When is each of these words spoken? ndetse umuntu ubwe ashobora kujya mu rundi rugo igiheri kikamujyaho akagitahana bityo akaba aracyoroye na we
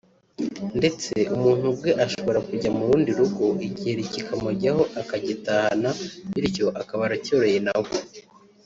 ndetse 0.77 1.13
umuntu 1.35 1.63
ubwe 1.71 1.91
ashobora 2.05 2.39
kujya 2.47 2.69
mu 2.75 2.83
rundi 2.89 3.09
rugo 3.19 3.45
igiheri 3.67 4.03
kikamujyaho 4.13 4.83
akagitahana 5.01 5.89
bityo 6.33 6.67
akaba 6.81 7.01
aracyoroye 7.05 7.59
na 7.67 7.75
we 7.83 7.91